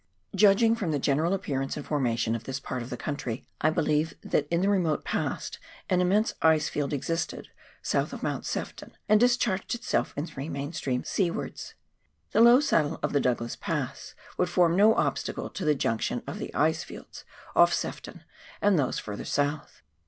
Judging 0.35 0.75
from 0.75 0.89
the 0.89 0.97
general 0.97 1.31
appearance 1.31 1.77
and 1.77 1.85
formation 1.85 2.33
of 2.33 2.45
this 2.45 2.59
part 2.59 2.81
of 2.81 2.89
the 2.89 2.97
country, 2.97 3.45
I 3.63 3.69
believe 3.69 4.15
that 4.23 4.47
in 4.49 4.61
the 4.61 4.67
remote 4.67 5.03
past 5.03 5.59
an 5.91 6.01
immense 6.01 6.33
ice 6.41 6.69
field 6.69 6.91
existed 6.91 7.49
south 7.83 8.11
of 8.11 8.23
Mount 8.23 8.43
Sefton, 8.47 8.97
and 9.07 9.19
discharged 9.19 9.75
itself 9.75 10.15
in 10.17 10.25
three 10.25 10.49
main 10.49 10.73
streams 10.73 11.07
seawards. 11.07 11.75
The 12.31 12.41
low 12.41 12.59
saddle 12.59 12.97
of 13.03 13.13
the 13.13 13.19
Douglas 13.21 13.55
Pass 13.55 14.15
would 14.39 14.49
form 14.49 14.75
no 14.75 14.95
obstacle 14.95 15.51
to 15.51 15.63
the 15.63 15.75
junction 15.75 16.23
of 16.25 16.39
the 16.39 16.51
ice 16.55 16.83
fields 16.83 17.23
ofE 17.55 17.71
Sefton 17.71 18.23
and 18.59 18.79
those 18.79 18.97
further 18.97 19.23
south. 19.25 19.83